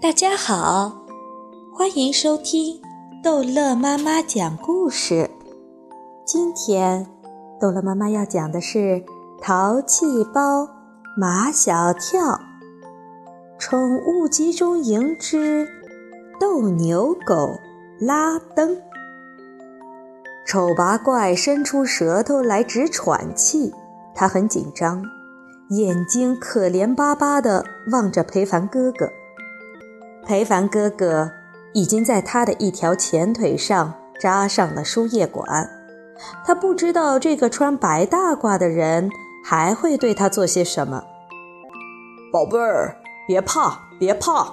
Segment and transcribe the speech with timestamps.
[0.00, 1.04] 大家好，
[1.74, 2.80] 欢迎收听
[3.20, 5.28] 逗乐妈妈讲故事。
[6.24, 7.04] 今天，
[7.60, 8.78] 逗乐妈妈要讲的是
[9.42, 10.68] 《淘气包
[11.16, 12.38] 马小跳
[13.58, 15.68] 宠物集中营之
[16.38, 17.58] 斗牛狗
[17.98, 18.76] 拉登》。
[20.46, 23.74] 丑八怪伸出舌头来直喘气，
[24.14, 25.02] 他很紧张，
[25.70, 29.10] 眼睛可怜巴巴地望着裴凡哥哥。
[30.28, 31.30] 裴凡哥哥
[31.72, 35.70] 已经在他的一条前腿上扎上了输液管，
[36.44, 39.10] 他不知道这个穿白大褂的人
[39.42, 41.02] 还会对他做些什么。
[42.30, 42.94] 宝贝儿，
[43.26, 44.52] 别怕，别怕。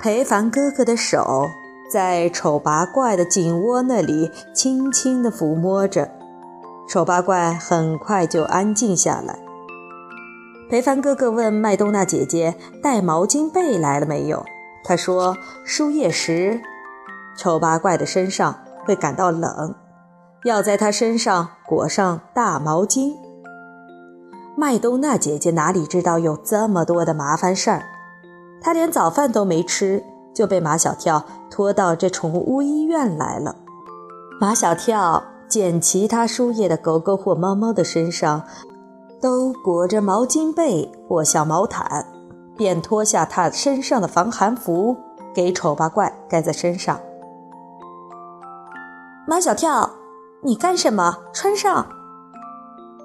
[0.00, 1.46] 裴凡哥哥的手
[1.88, 6.10] 在丑八怪的颈窝那里轻轻地抚摸着，
[6.88, 9.38] 丑八怪很快就安静下来。
[10.68, 14.44] 裴凡哥哥问麦冬娜姐姐：“带毛巾被来了没有？”
[14.84, 16.60] 他说：“输液时，
[17.36, 18.54] 丑八怪的身上
[18.84, 19.74] 会感到冷，
[20.44, 23.14] 要在他身上裹上大毛巾。”
[24.56, 27.86] 麦冬娜姐姐哪里知道有这么多的麻烦事儿？
[28.60, 33.56] 她连早饭都没吃，就被马小跳拖到这宠物医院来了。
[34.40, 38.42] 马小跳见其他输液的狗狗或猫猫的身上
[39.20, 42.06] 都裹着毛巾被或小毛毯。
[42.56, 44.96] 便脱下他身上的防寒服，
[45.34, 46.98] 给丑八怪盖在身上。
[49.26, 49.90] 马小跳，
[50.42, 51.16] 你干什么？
[51.32, 51.86] 穿上。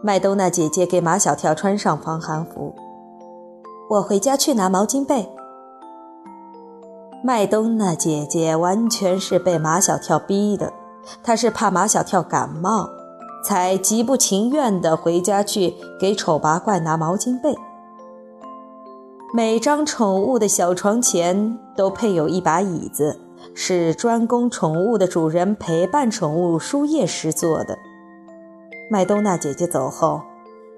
[0.01, 2.75] 麦冬娜姐姐给马小跳穿上防寒服。
[3.89, 5.29] 我回家去拿毛巾被。
[7.23, 10.71] 麦冬娜姐姐完全是被马小跳逼的，
[11.23, 12.87] 她是怕马小跳感冒，
[13.43, 17.57] 才极不情愿地回家去给丑八怪拿毛巾被。
[19.31, 23.19] 每张宠物的小床前都配有一把椅子，
[23.53, 27.77] 是专供宠物的主人陪伴宠物输液时坐的。
[28.89, 30.23] 麦冬娜姐姐走后，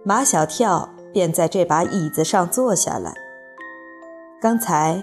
[0.03, 3.13] 马小跳便在这把椅子上坐下来。
[4.41, 5.01] 刚才，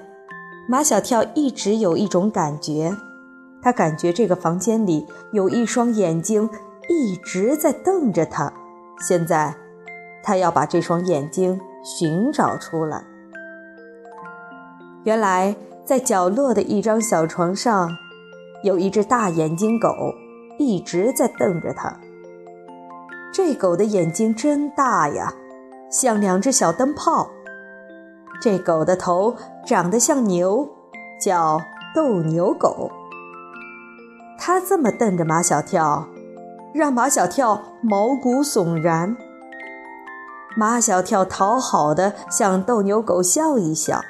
[0.69, 2.95] 马小跳一直有一种感觉，
[3.62, 6.51] 他感觉这个房间里有一双眼睛
[6.91, 8.53] 一直在瞪着他。
[9.01, 9.56] 现在，
[10.22, 13.03] 他要把这双眼睛寻找出来。
[15.09, 17.97] 原来，在角落的一张小床上，
[18.63, 19.89] 有一只大眼睛狗，
[20.59, 21.99] 一直在瞪着他。
[23.33, 25.33] 这狗的眼睛真大呀，
[25.91, 27.31] 像两只小灯泡。
[28.39, 30.69] 这狗的头长得像牛，
[31.19, 31.59] 叫
[31.95, 32.91] 斗牛狗。
[34.39, 36.07] 它这么瞪着马小跳，
[36.75, 39.17] 让马小跳毛骨悚然。
[40.55, 44.03] 马小跳讨好的向斗牛狗笑一笑。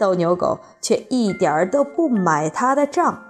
[0.00, 3.22] 斗牛狗却一点儿都不买他的账，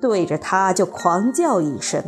[0.00, 2.04] 对着他就狂叫一声，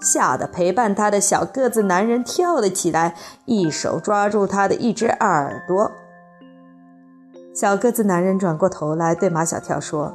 [0.00, 3.14] 吓得陪伴他的小个子男人跳了起来，
[3.44, 5.92] 一手抓住他的一只耳朵。
[7.54, 10.14] 小个子男人转过头来对马小跳说：“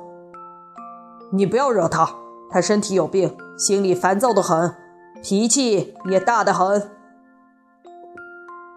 [1.33, 2.07] 你不要惹他，
[2.51, 4.75] 他身体有病，心里烦躁的很，
[5.23, 6.91] 脾气也大得很。”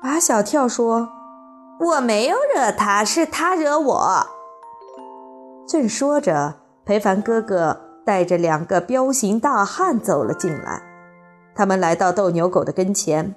[0.01, 1.09] 马小跳说
[1.79, 4.27] ：“我没有惹他，是他惹我。”
[5.67, 6.55] 正说着，
[6.85, 10.83] 裴凡哥哥带着两个彪形大汉走了进来。
[11.55, 13.35] 他们来到斗牛狗的跟前，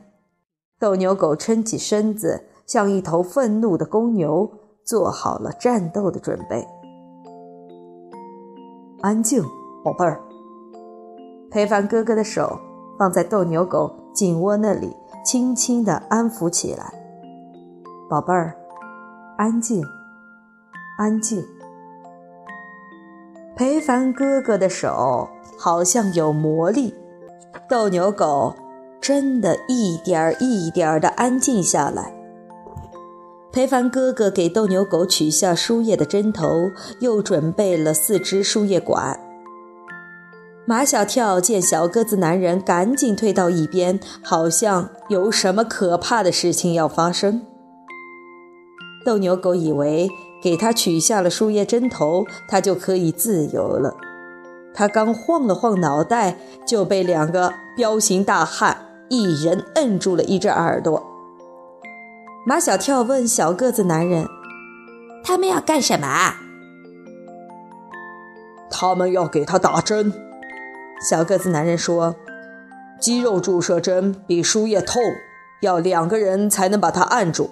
[0.79, 4.51] 斗牛狗撑起身子，像一头愤怒的公牛，
[4.83, 6.67] 做好了战斗的准备。
[9.01, 9.43] 安静，
[9.83, 10.19] 宝贝儿。
[11.49, 12.59] 裴凡哥哥的手
[12.99, 14.93] 放在斗牛狗颈窝那里，
[15.23, 16.91] 轻轻地安抚起来。
[18.09, 18.53] 宝贝儿，
[19.37, 19.81] 安静，
[20.97, 21.41] 安静。
[23.57, 26.93] 裴凡哥哥的手好像有魔力，
[27.67, 28.53] 斗牛狗
[29.01, 32.13] 真的一点儿一点儿地安静下来。
[33.51, 39.19] 裴凡哥哥给斗牛狗取下输液的针头，又准备了四支输液管。
[40.67, 47.41] 马小跳见小个子男人赶紧退到一边，好像有什么可怕的事情要发生。
[49.03, 50.07] 斗牛狗以为。
[50.41, 53.95] 给他取下了输液针头，他就可以自由了。
[54.73, 58.77] 他刚晃了晃脑袋，就被两个彪形大汉
[59.09, 61.03] 一人摁住了一只耳朵。
[62.45, 64.27] 马小跳问小个子男人
[65.23, 66.35] ：“他们要干什么？”
[68.69, 70.13] 他们要给他打针。
[71.09, 72.15] 小个子男人说
[73.01, 75.01] ：“肌肉注射针比输液痛，
[75.61, 77.49] 要两个人才能把它按住。”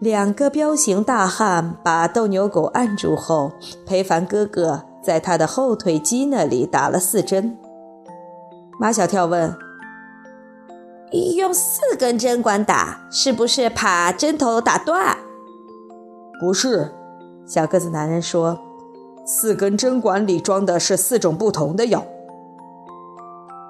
[0.00, 3.52] 两个彪形大汉把斗牛狗按住后，
[3.86, 7.58] 裴凡哥哥在他的后腿肌那里打了四针。
[8.78, 9.54] 马小跳问
[11.36, 15.18] ：“用四根针管打，是不是怕针头打断
[16.40, 16.94] ？”“不是。”
[17.46, 18.58] 小个子男人说
[19.26, 22.02] ，“四根针管里装的是四种不同的药。”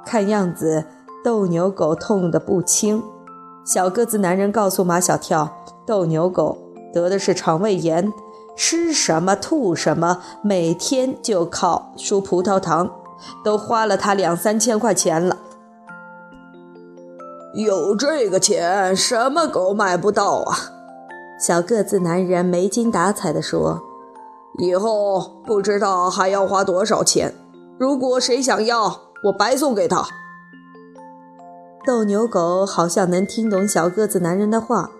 [0.07, 0.85] 看样子
[1.25, 3.03] 斗牛狗痛得不轻。
[3.65, 5.57] 小个子男人告诉马小跳。
[5.91, 6.57] 斗牛狗
[6.95, 8.13] 得的是肠胃炎，
[8.57, 12.89] 吃什么吐什么，每天就靠输葡萄糖，
[13.45, 15.37] 都花了他两三千块钱了。
[17.55, 20.57] 有这个钱，什么狗买不到啊？
[21.45, 23.83] 小个子男人没精打采地说
[24.63, 27.35] ：“以后不知道还要花多少钱。
[27.81, 30.07] 如果谁想要，我白送给他。”
[31.85, 34.93] 斗牛狗好像能听懂小个子男人的话。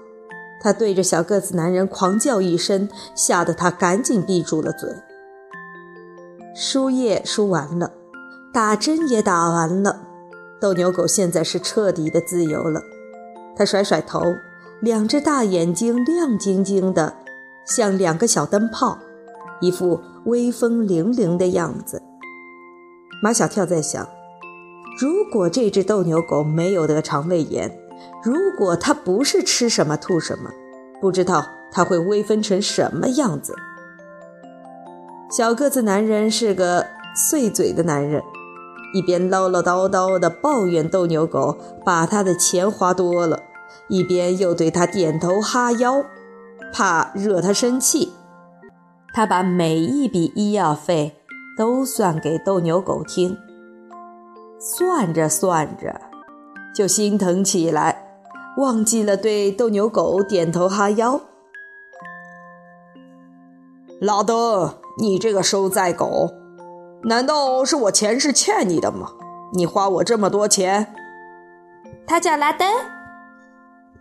[0.61, 4.91] 他对着小个子男人狂叫一声，吓得他赶紧闭住了嘴。
[6.55, 7.93] 输液输完了，
[8.53, 10.03] 打针也打完了，
[10.61, 12.83] 斗牛狗现在是彻底的自由了。
[13.57, 14.21] 他甩甩头，
[14.81, 17.15] 两只大眼睛亮晶晶的，
[17.65, 18.99] 像两个小灯泡，
[19.61, 22.03] 一副威风凛凛的样子。
[23.23, 24.07] 马小跳在想，
[24.99, 27.79] 如果这只斗牛狗没有得肠胃炎，
[28.23, 30.51] 如果他不是吃什么吐什么，
[31.01, 33.55] 不知道他会威风成什么样子。
[35.31, 38.23] 小个子男人是个碎嘴的男人，
[38.93, 43.43] 一边唠唠叨叨地抱怨斗牛狗把他的钱花多了，
[43.89, 46.05] 一边又对他点头哈腰，
[46.73, 48.13] 怕惹他生气。
[49.15, 51.17] 他把每一笔医药费
[51.57, 53.37] 都算给斗牛狗听，
[54.59, 56.10] 算着算着。
[56.75, 58.23] 就心疼起来，
[58.57, 61.21] 忘记了对斗牛狗点头哈腰。
[64.01, 66.31] 拉登，你这个收债狗，
[67.05, 69.13] 难道是我前世欠你的吗？
[69.53, 70.95] 你花我这么多钱。
[72.07, 72.69] 他叫拉登。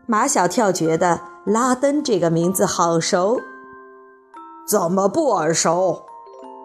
[0.06, 3.40] 马小跳觉得拉登这个名字好熟，
[4.68, 6.04] 怎么不耳熟？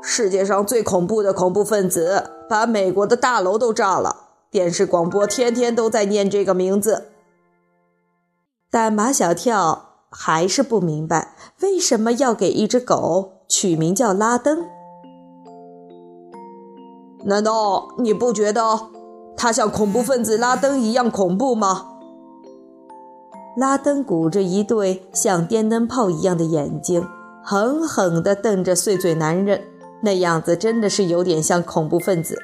[0.03, 4.24] 世界上最恐怖的恐怖分子，把美国的大楼都炸了。
[4.55, 7.09] 电视广播天天都在念这个名字，
[8.71, 14.65] 但马小跳还是不明白为什么要给一只狗取名叫拉登。
[17.25, 18.63] 难道你不觉得
[19.37, 21.89] 他像恐怖分子拉登一样恐怖吗？
[23.57, 27.05] 拉登鼓着一对像电灯泡一样的眼睛，
[27.43, 29.65] 狠狠地瞪着碎嘴男人，
[30.05, 32.41] 那样子真的是有点像恐怖分子。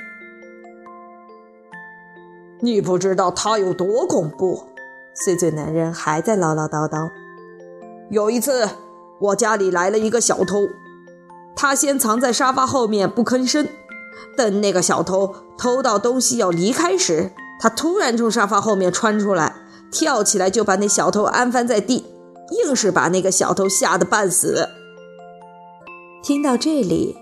[2.62, 4.65] 你不知道他有多恐怖，
[5.15, 7.11] 碎嘴男人还在唠唠叨叨。
[8.11, 8.69] 有一次，
[9.19, 10.69] 我家里来了一个小偷，
[11.57, 13.67] 他先藏在沙发后面不吭声，
[14.37, 19.55] 等那个小偷偷到东西要离开时，他突然从沙发后面窜出来，
[19.91, 22.05] 跳起来就把那小偷安翻在地，
[22.51, 24.69] 硬是把那个小偷吓得半死。
[26.23, 27.17] 听到这里。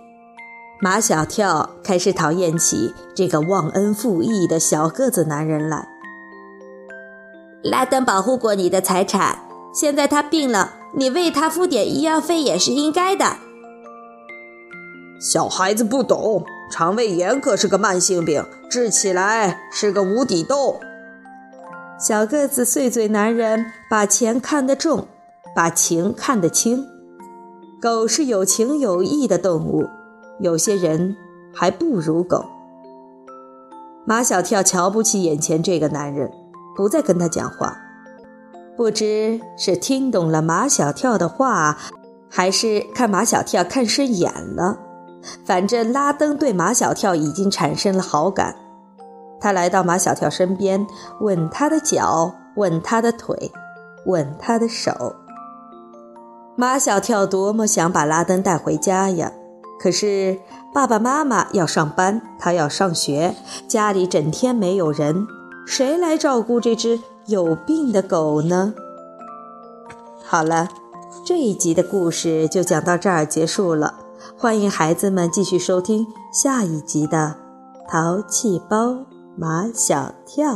[0.80, 5.88] 马小跳开始讨厌起这个忘恩负义的小个子男人来。
[7.64, 9.40] 拉登保护过你的财产，
[9.74, 13.38] 现在他病了，你为他付点医药费也是应该的。
[15.20, 20.78] 小孩子不懂，肠胃炎可是个慢性病，治起来是个无底洞。
[21.98, 25.08] 小个子碎嘴男人把钱看得重，
[25.56, 26.86] 把情看得轻。
[27.82, 29.88] 狗是有情有义的动物。
[30.40, 31.16] 有些人
[31.54, 32.44] 还不如狗。
[34.06, 36.30] 马小跳瞧不起眼前这个男人，
[36.76, 37.76] 不再跟他讲话。
[38.76, 41.76] 不知是听懂了马小跳的话，
[42.30, 44.78] 还是看马小跳看顺眼了。
[45.44, 48.54] 反正拉登对马小跳已经产生了好感。
[49.40, 50.86] 他来到马小跳身边，
[51.20, 53.50] 吻他的脚，吻他的腿，
[54.06, 55.16] 吻他的手。
[56.56, 59.32] 马小跳多么想把拉登带回家呀！
[59.78, 60.38] 可是
[60.74, 63.34] 爸爸妈妈要上班，他要上学，
[63.68, 65.26] 家里整天没有人，
[65.66, 68.74] 谁来照顾这只有病的狗呢？
[70.24, 70.68] 好了，
[71.24, 73.94] 这一集的故事就讲到这儿结束了，
[74.36, 77.36] 欢迎孩子们继续收听下一集的
[77.90, 79.06] 《淘气包
[79.36, 80.54] 马小跳》。